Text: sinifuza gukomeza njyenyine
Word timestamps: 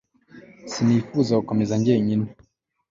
sinifuza 0.71 1.39
gukomeza 1.41 1.73
njyenyine 1.81 2.27